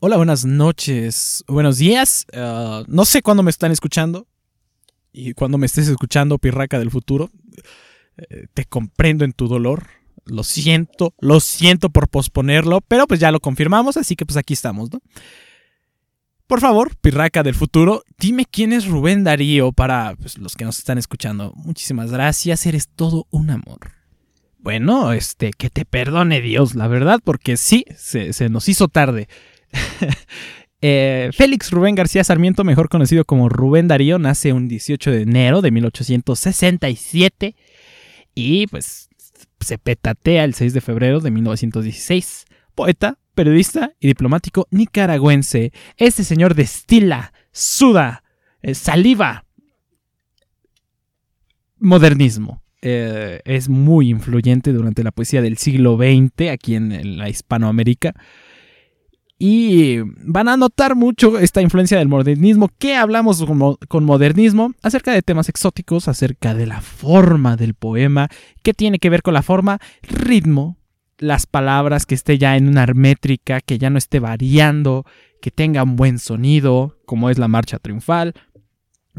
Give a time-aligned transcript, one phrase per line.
[0.00, 2.24] Hola, buenas noches, buenos días.
[2.32, 4.28] Uh, no sé cuándo me están escuchando
[5.12, 7.30] y cuando me estés escuchando, pirraca del futuro.
[8.16, 9.88] Eh, te comprendo en tu dolor.
[10.24, 14.54] Lo siento, lo siento por posponerlo, pero pues ya lo confirmamos, así que pues aquí
[14.54, 15.00] estamos, ¿no?
[16.46, 20.78] Por favor, pirraca del futuro, dime quién es Rubén Darío para pues, los que nos
[20.78, 21.52] están escuchando.
[21.56, 23.94] Muchísimas gracias, eres todo un amor.
[24.60, 29.26] Bueno, este, que te perdone Dios, la verdad, porque sí, se nos hizo tarde.
[30.80, 35.60] Eh, Félix Rubén García Sarmiento, mejor conocido como Rubén Darío, nace un 18 de enero
[35.60, 37.56] de 1867
[38.36, 39.08] y pues
[39.58, 42.44] se petatea el 6 de febrero de 1916.
[42.76, 45.72] Poeta, periodista y diplomático nicaragüense.
[45.96, 48.22] Este señor destila, suda,
[48.62, 49.46] eh, saliva,
[51.78, 52.62] modernismo.
[52.80, 58.14] Eh, es muy influyente durante la poesía del siglo XX aquí en la Hispanoamérica.
[59.38, 62.68] Y van a notar mucho esta influencia del modernismo.
[62.78, 63.44] ¿Qué hablamos
[63.88, 64.72] con, modernismo?
[64.82, 68.28] Acerca de temas exóticos, acerca de la forma del poema.
[68.62, 69.78] ¿Qué tiene que ver con la forma?
[70.02, 70.76] Ritmo,
[71.18, 75.04] las palabras que esté ya en una métrica, que ya no esté variando,
[75.40, 78.34] que tenga un buen sonido, como es la marcha triunfal,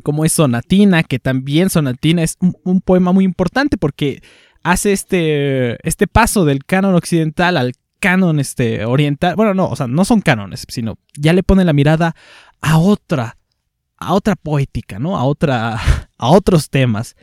[0.03, 4.22] como es Sonatina, que también Sonatina es un, un poema muy importante porque
[4.64, 9.36] hace este, este paso del canon occidental al canon este, oriental.
[9.36, 12.16] Bueno, no, o sea, no son cánones, sino ya le pone la mirada
[12.61, 13.38] a otra,
[13.97, 15.17] a otra poética, ¿no?
[15.17, 15.80] A otra,
[16.17, 17.16] a otros temas.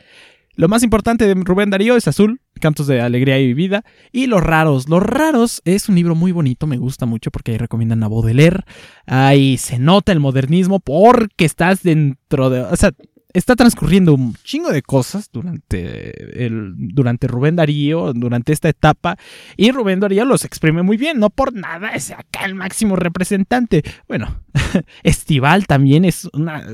[0.54, 4.42] Lo más importante de Rubén Darío es Azul, Cantos de Alegría y Vida, y Los
[4.42, 4.88] Raros.
[4.88, 8.60] Los Raros es un libro muy bonito, me gusta mucho porque ahí recomiendan a Baudelaire.
[9.04, 12.62] Ahí se nota el modernismo porque estás dentro de...
[12.62, 12.92] O sea,
[13.36, 19.16] está transcurriendo un chingo de cosas durante, el, durante Rubén Darío, durante esta etapa,
[19.56, 23.82] y Rubén Darío los exprime muy bien, no por nada es acá el máximo representante.
[24.08, 24.40] Bueno,
[25.02, 26.66] Estival también es una,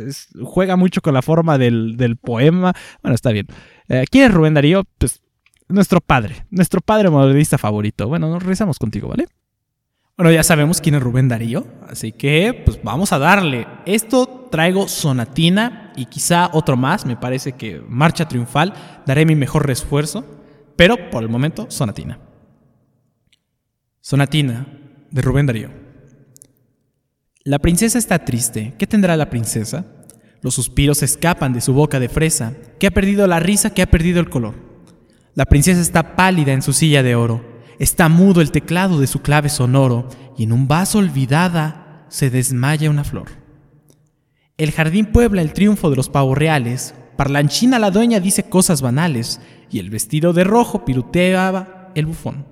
[0.43, 2.73] juega mucho con la forma del, del poema.
[3.03, 3.47] Bueno, está bien.
[3.89, 4.85] Eh, ¿Quién es Rubén Darío?
[4.99, 5.21] Pues
[5.69, 8.09] nuestro padre, nuestro padre modernista favorito.
[8.09, 9.27] Bueno, nos rezamos contigo, ¿vale?
[10.23, 13.67] Bueno, ya sabemos quién es Rubén Darío, así que pues vamos a darle.
[13.87, 18.73] Esto traigo Sonatina y quizá otro más, me parece que Marcha Triunfal,
[19.05, 20.25] daré mi mejor refuerzo,
[20.77, 22.21] pero por el momento Sonatina.
[24.01, 24.69] Sonatina
[25.11, 25.71] de Rubén Darío.
[27.43, 28.75] La princesa está triste.
[28.79, 29.87] ¿Qué tendrá la princesa?
[30.41, 33.91] Los suspiros escapan de su boca de fresa, que ha perdido la risa, que ha
[33.91, 34.55] perdido el color.
[35.35, 37.52] La princesa está pálida en su silla de oro
[37.83, 42.89] Está mudo el teclado de su clave sonoro y en un vaso olvidada se desmaya
[42.89, 43.27] una flor.
[44.57, 49.41] El jardín puebla el triunfo de los pavos reales, parlanchina la dueña dice cosas banales
[49.69, 52.47] y el vestido de rojo piruteaba el bufón.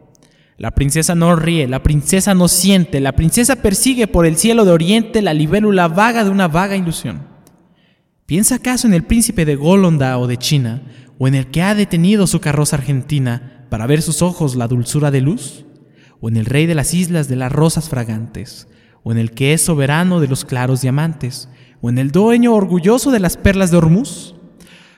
[0.56, 4.72] La princesa no ríe, la princesa no siente, la princesa persigue por el cielo de
[4.72, 7.28] oriente la libélula vaga de una vaga ilusión.
[8.26, 10.82] ¿Piensa acaso en el príncipe de Golonda o de China,
[11.20, 15.10] o en el que ha detenido su carroza argentina, para ver sus ojos la dulzura
[15.10, 15.64] de luz?
[16.20, 18.69] ¿O en el rey de las islas de las rosas fragantes?
[19.03, 21.48] ¿O en el que es soberano de los claros diamantes?
[21.81, 24.34] ¿O en el dueño orgulloso de las perlas de Hormuz?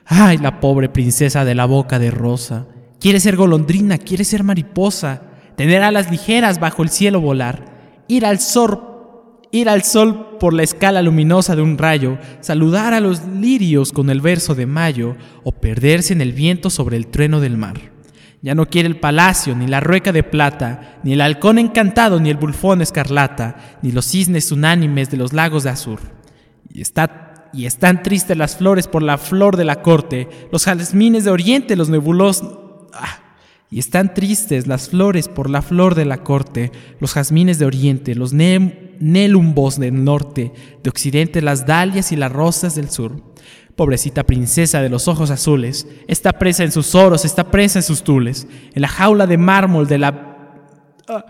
[0.05, 2.66] ¡Ay, la pobre princesa de la boca de rosa!
[2.99, 5.22] Quiere ser golondrina, quiere ser mariposa,
[5.56, 8.89] tener alas ligeras bajo el cielo volar, ir al sol
[9.53, 14.10] ir al sol por la escala luminosa de un rayo, saludar a los lirios con
[14.10, 17.91] el verso de mayo, o perderse en el viento sobre el trueno del mar.
[18.42, 22.28] Ya no quiere el palacio, ni la rueca de plata, ni el halcón encantado, ni
[22.28, 26.00] el bulfón escarlata, ni los cisnes unánimes de los lagos de azur.
[26.69, 31.25] Y, está, y están tristes las flores por la flor de la corte, los jazmines
[31.25, 32.42] de oriente, los nebulos...
[32.92, 33.20] Ah,
[33.70, 36.70] y están tristes las flores por la flor de la corte,
[37.00, 42.74] los jazmines de oriente, los nelumbos del norte, de occidente las dalias y las rosas
[42.74, 43.22] del sur.
[43.77, 48.03] Pobrecita princesa de los ojos azules, está presa en sus oros, está presa en sus
[48.03, 50.59] tules, en la jaula de mármol de la...
[51.09, 51.25] Ah.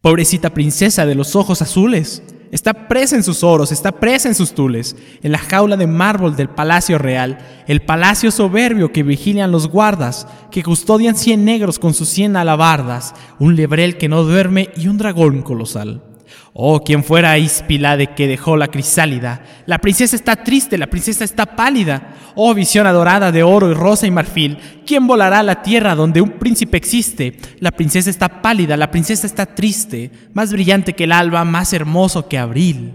[0.00, 4.54] Pobrecita princesa de los ojos azules, está presa en sus oros, está presa en sus
[4.54, 9.68] tules, en la jaula de mármol del palacio real, el palacio soberbio que vigilan los
[9.68, 14.88] guardas, que custodian cien negros con sus cien alabardas, un lebrel que no duerme y
[14.88, 16.07] un dragón colosal.
[16.52, 19.42] Oh, quien fuera de que dejó la crisálida.
[19.66, 22.14] La princesa está triste, la princesa está pálida.
[22.34, 24.58] Oh, visión adorada de oro y rosa y marfil.
[24.86, 27.36] ¿Quién volará a la tierra donde un príncipe existe?
[27.60, 32.28] La princesa está pálida, la princesa está triste, más brillante que el alba, más hermoso
[32.28, 32.92] que abril.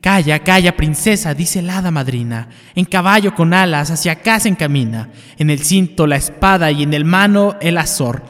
[0.00, 2.48] Calla, calla, princesa, dice la hada madrina.
[2.74, 5.10] En caballo con alas hacia acá se encamina.
[5.38, 8.22] En el cinto la espada y en el mano el azor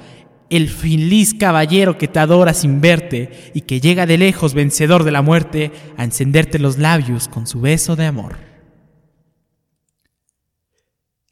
[0.51, 5.11] el feliz caballero que te adora sin verte y que llega de lejos vencedor de
[5.11, 8.37] la muerte a encenderte los labios con su beso de amor.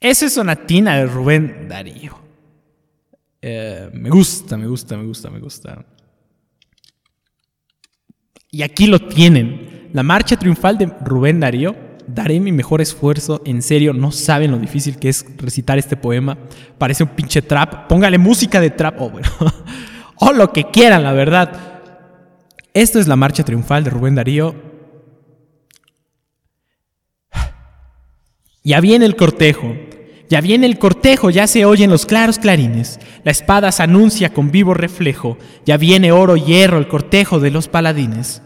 [0.00, 2.19] Esa es sonatina de Rubén Darío.
[3.40, 5.87] Eh, me gusta, me gusta, me gusta, me gusta.
[8.50, 9.90] Y aquí lo tienen.
[9.93, 11.75] La marcha triunfal de Rubén Darío.
[12.06, 13.43] Daré mi mejor esfuerzo.
[13.45, 16.39] En serio, no saben lo difícil que es recitar este poema.
[16.79, 17.89] Parece un pinche trap.
[17.89, 19.01] Póngale música de trap.
[19.01, 19.29] O oh, bueno.
[20.17, 21.81] o lo que quieran, la verdad.
[22.73, 24.55] Esto es la marcha triunfal de Rubén Darío.
[28.62, 29.75] Ya viene el cortejo.
[30.31, 32.99] Ya viene el cortejo, ya se oyen los claros clarines.
[33.25, 35.37] La espada se anuncia con vivo reflejo.
[35.67, 38.43] Ya viene oro y hierro el cortejo de los paladines.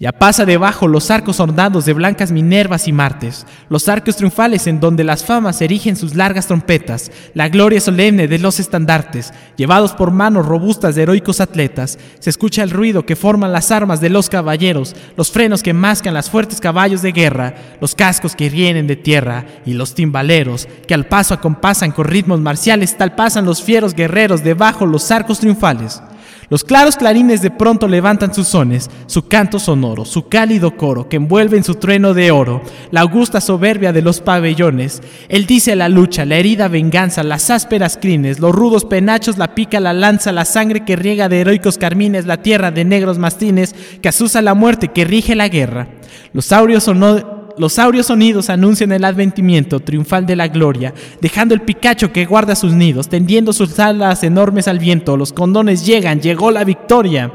[0.00, 4.78] Ya pasa debajo los arcos ornados de blancas Minervas y Martes, los arcos triunfales en
[4.78, 10.12] donde las famas erigen sus largas trompetas, la gloria solemne de los estandartes, llevados por
[10.12, 14.28] manos robustas de heroicos atletas, se escucha el ruido que forman las armas de los
[14.28, 18.94] caballeros, los frenos que mascan las fuertes caballos de guerra, los cascos que vienen de
[18.94, 23.94] tierra y los timbaleros que al paso acompasan con ritmos marciales tal pasan los fieros
[23.94, 26.00] guerreros debajo los arcos triunfales.
[26.50, 31.16] Los claros clarines de pronto levantan sus sones, su canto sonoro, su cálido coro que
[31.16, 35.02] envuelve en su trueno de oro la augusta soberbia de los pabellones.
[35.28, 39.78] Él dice la lucha, la herida venganza, las ásperas crines, los rudos penachos, la pica,
[39.78, 44.08] la lanza, la sangre que riega de heroicos carmines, la tierra de negros mastines que
[44.08, 45.88] asusa la muerte que rige la guerra.
[46.32, 51.62] Los áureos sonó los áureos sonidos anuncian el adventimiento triunfal de la gloria, dejando el
[51.62, 55.16] picacho que guarda sus nidos, tendiendo sus alas enormes al viento.
[55.16, 57.32] Los condones llegan, llegó la victoria.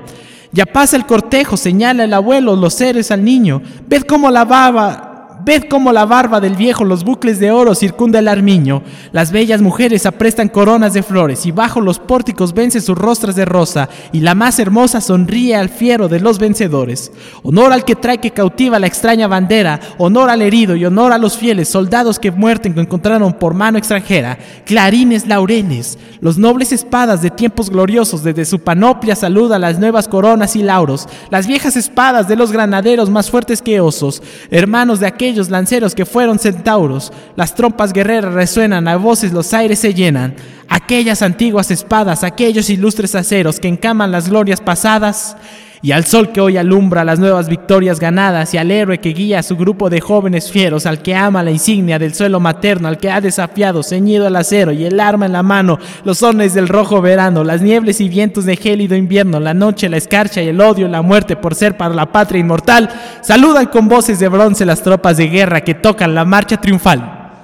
[0.52, 3.62] Ya pasa el cortejo, señala el abuelo los seres al niño.
[3.88, 5.13] Ved cómo la baba
[5.46, 8.82] Ved cómo la barba del viejo, los bucles de oro circunda el armiño.
[9.12, 13.44] Las bellas mujeres aprestan coronas de flores y bajo los pórticos vence sus rostras de
[13.44, 17.12] rosa y la más hermosa sonríe al fiero de los vencedores.
[17.42, 21.18] Honor al que trae que cautiva la extraña bandera, honor al herido y honor a
[21.18, 24.38] los fieles soldados que muerten que encontraron por mano extranjera.
[24.66, 30.56] Clarines laureles, los nobles espadas de tiempos gloriosos desde su panoplia saluda las nuevas coronas
[30.56, 35.50] y lauros, las viejas espadas de los granaderos más fuertes que osos, hermanos de aquellos
[35.50, 40.36] lanceros que fueron centauros, las trompas guerreras resuenan, a voces los aires se llenan,
[40.70, 45.36] aquellas antiguas espadas, aquellos ilustres aceros que encaman las glorias pasadas,
[45.84, 49.40] y al sol que hoy alumbra las nuevas victorias ganadas, y al héroe que guía
[49.40, 52.98] a su grupo de jóvenes fieros, al que ama la insignia del suelo materno, al
[52.98, 56.70] que ha desafiado, ceñido al acero y el arma en la mano, los sones del
[56.70, 60.62] rojo verano, las niebles y vientos de gélido invierno, la noche, la escarcha y el
[60.62, 62.90] odio, la muerte por ser para la patria inmortal,
[63.22, 67.42] saludan con voces de bronce las tropas de guerra que tocan la marcha triunfal.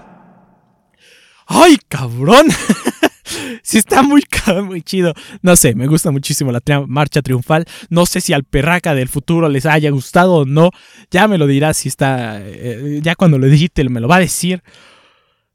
[1.45, 2.45] ¡Ay, cabrón!
[3.63, 4.23] sí está muy,
[4.83, 5.13] chido.
[5.41, 7.65] No sé, me gusta muchísimo la marcha triunfal.
[7.89, 10.71] No sé si al perraca del futuro les haya gustado o no.
[11.11, 12.39] Ya me lo dirá si está.
[12.41, 14.63] Eh, ya cuando lo digite me lo va a decir.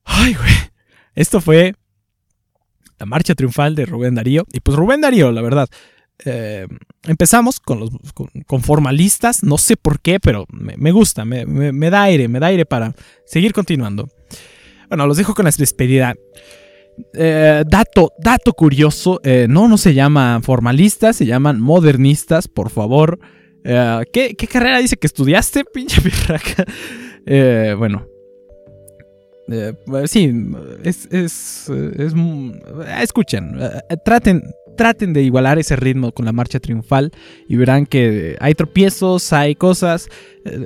[0.05, 0.55] Ay, güey.
[1.15, 1.75] Esto fue
[2.99, 4.47] la marcha triunfal de Rubén Darío.
[4.53, 5.69] Y pues Rubén Darío, la verdad.
[6.25, 6.67] Eh,
[7.05, 12.05] empezamos con los con, formalistas, no sé por qué, pero me, gusta, me, me, da
[12.05, 12.95] aire, me da aire para
[13.27, 14.09] seguir continuando.
[14.89, 16.15] Bueno, los dejo con la despedida.
[17.13, 23.19] Eh, dato, dato curioso, eh, no, no se llaman formalistas, se llaman modernistas, por favor.
[23.65, 26.65] Eh, ¿qué, carrera dice que estudiaste, pinche pirraca?
[27.79, 28.07] bueno.
[30.07, 30.33] sí,
[30.85, 32.15] es, es, es
[33.01, 33.59] escuchen,
[34.05, 34.43] traten,
[34.77, 37.13] traten de igualar ese ritmo con la marcha triunfal
[37.49, 40.09] y verán que hay tropiezos, hay cosas.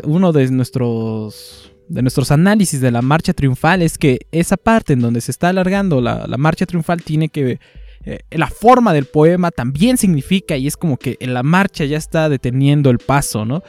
[0.05, 5.01] Uno de nuestros de nuestros análisis de la marcha triunfal es que esa parte en
[5.01, 7.59] donde se está alargando la, marcha triunfal tiene que...
[8.05, 11.99] Eh, la forma del poema también significa y es como que en la marcha ya
[11.99, 13.63] está deteniendo el paso, ¿no?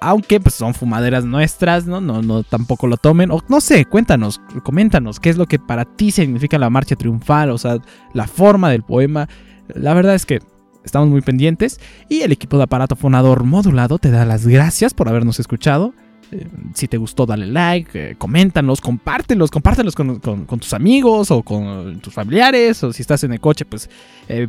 [0.00, 2.00] Aunque pues son fumaderas nuestras, ¿no?
[2.00, 3.30] No, no tampoco lo tomen.
[3.30, 7.50] O no sé, cuéntanos, coméntanos qué es lo que para ti significa la marcha triunfal,
[7.50, 7.76] o sea,
[8.14, 9.28] la forma del poema.
[9.74, 10.40] La verdad es que
[10.82, 15.08] estamos muy pendientes y el equipo de aparato fonador modulado te da las gracias por
[15.08, 15.92] habernos escuchado.
[16.32, 21.98] Eh, si te gustó, dale like, eh, coméntanos, compártelos, compártelos con, tus amigos o con
[22.00, 23.90] tus familiares, o si estás en el coche, pues
[24.28, 24.46] eh,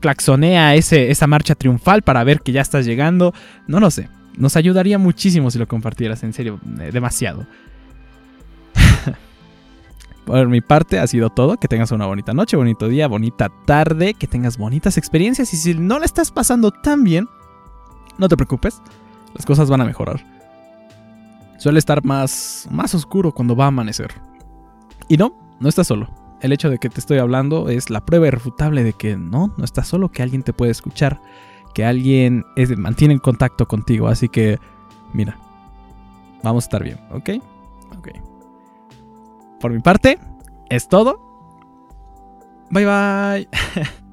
[0.00, 3.32] claxonea esa marcha triunfal para ver que ya estás llegando.
[3.68, 7.46] No lo sé, nos ayudaría muchísimo si lo compartieras, en serio, demasiado.
[10.24, 11.58] Por mi parte ha sido todo.
[11.58, 15.74] Que tengas una bonita noche, bonito día, bonita tarde, que tengas bonitas experiencias y si
[15.74, 17.28] no la estás pasando tan bien,
[18.18, 18.82] no te preocupes,
[19.34, 20.37] las cosas van a mejorar
[21.58, 24.14] suele estar más, más oscuro cuando va a amanecer.
[25.08, 26.08] Y no, no estás solo.
[26.40, 29.64] el hecho de que te estoy hablando es la prueba irrefutable de que no, no
[29.64, 31.20] estás solo, que alguien te puede escuchar,
[31.74, 32.44] que alguien
[32.76, 34.08] mantiene en contacto contigo.
[34.08, 34.58] Así que,
[35.12, 35.36] mira,
[36.42, 37.30] vamos a estar bien, ¿ok?
[37.98, 38.08] Ok.
[39.60, 40.18] Por mi parte,
[40.70, 41.20] es todo.
[42.70, 43.48] Bye bye.